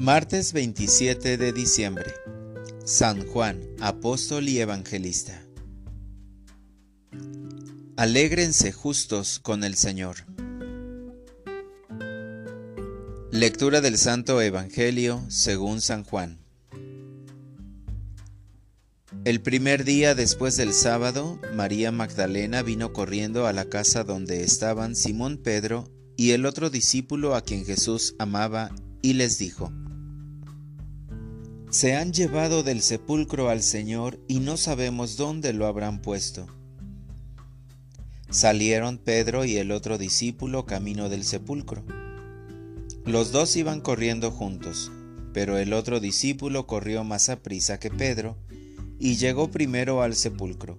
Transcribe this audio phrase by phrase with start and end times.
[0.00, 2.14] Martes 27 de diciembre.
[2.84, 5.42] San Juan, apóstol y evangelista.
[7.96, 10.18] Alégrense justos con el Señor.
[13.32, 16.38] Lectura del Santo Evangelio según San Juan.
[19.24, 24.94] El primer día después del sábado, María Magdalena vino corriendo a la casa donde estaban
[24.94, 28.70] Simón Pedro y el otro discípulo a quien Jesús amaba,
[29.02, 29.72] y les dijo,
[31.70, 36.46] se han llevado del sepulcro al Señor y no sabemos dónde lo habrán puesto.
[38.30, 41.84] Salieron Pedro y el otro discípulo camino del sepulcro.
[43.04, 44.90] Los dos iban corriendo juntos,
[45.32, 48.36] pero el otro discípulo corrió más a prisa que Pedro
[48.98, 50.78] y llegó primero al sepulcro,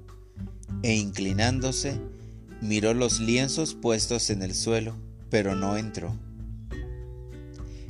[0.83, 1.99] e inclinándose,
[2.61, 4.95] miró los lienzos puestos en el suelo,
[5.29, 6.15] pero no entró.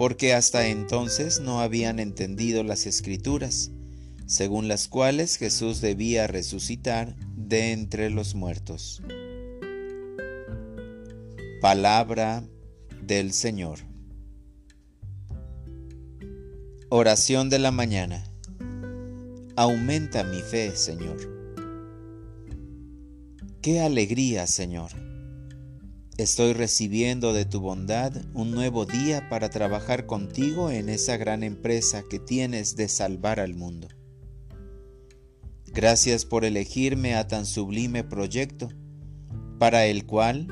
[0.00, 3.70] porque hasta entonces no habían entendido las escrituras,
[4.24, 9.02] según las cuales Jesús debía resucitar de entre los muertos.
[11.60, 12.42] Palabra
[13.02, 13.80] del Señor.
[16.88, 18.24] Oración de la mañana.
[19.54, 21.18] Aumenta mi fe, Señor.
[23.60, 25.09] Qué alegría, Señor
[26.20, 32.04] Estoy recibiendo de tu bondad un nuevo día para trabajar contigo en esa gran empresa
[32.10, 33.88] que tienes de salvar al mundo.
[35.68, 38.68] Gracias por elegirme a tan sublime proyecto,
[39.58, 40.48] para el cual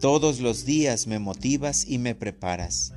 [0.00, 2.92] todos los días me motivas y me preparas,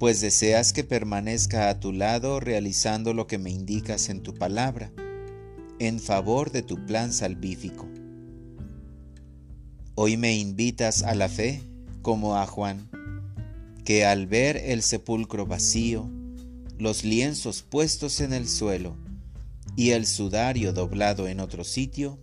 [0.00, 4.92] pues deseas que permanezca a tu lado realizando lo que me indicas en tu palabra,
[5.78, 7.86] en favor de tu plan salvífico.
[9.98, 11.62] Hoy me invitas a la fe
[12.02, 12.90] como a Juan,
[13.82, 16.06] que al ver el sepulcro vacío,
[16.78, 18.94] los lienzos puestos en el suelo
[19.74, 22.18] y el sudario doblado en otro sitio,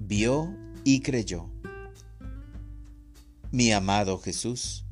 [0.00, 1.48] vio y creyó.
[3.52, 4.84] Mi amado Jesús,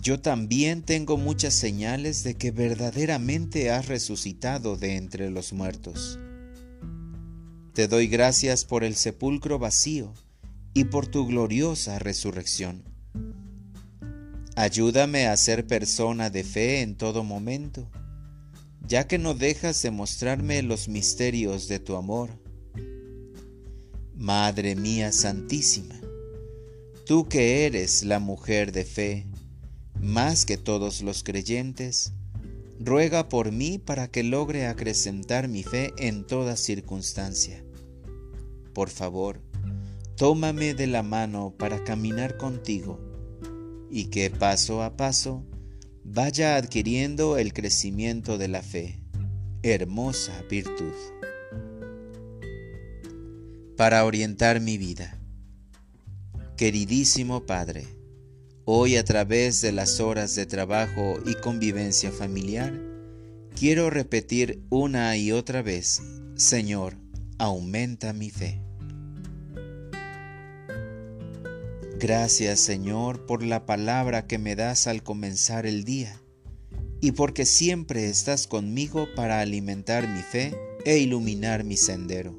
[0.00, 6.20] yo también tengo muchas señales de que verdaderamente has resucitado de entre los muertos.
[7.72, 10.14] Te doy gracias por el sepulcro vacío
[10.74, 12.82] y por tu gloriosa resurrección.
[14.56, 17.88] Ayúdame a ser persona de fe en todo momento,
[18.86, 22.30] ya que no dejas de mostrarme los misterios de tu amor.
[24.16, 26.00] Madre mía Santísima,
[27.06, 29.26] tú que eres la mujer de fe,
[30.00, 32.12] más que todos los creyentes,
[32.78, 37.64] ruega por mí para que logre acrecentar mi fe en toda circunstancia.
[38.72, 39.40] Por favor,
[40.16, 43.00] tómame de la mano para caminar contigo
[43.90, 45.44] y que paso a paso
[46.04, 49.00] vaya adquiriendo el crecimiento de la fe,
[49.62, 50.92] hermosa virtud.
[53.76, 55.18] Para orientar mi vida.
[56.56, 57.84] Queridísimo Padre,
[58.64, 62.72] hoy a través de las horas de trabajo y convivencia familiar,
[63.58, 66.00] quiero repetir una y otra vez,
[66.36, 66.96] Señor,
[67.38, 68.63] aumenta mi fe.
[72.04, 76.20] Gracias Señor por la palabra que me das al comenzar el día
[77.00, 80.54] y porque siempre estás conmigo para alimentar mi fe
[80.84, 82.38] e iluminar mi sendero.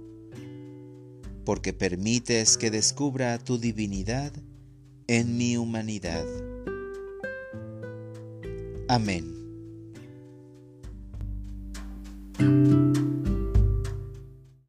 [1.45, 4.31] Porque permites que descubra tu divinidad
[5.07, 6.25] en mi humanidad.
[8.87, 9.33] Amén.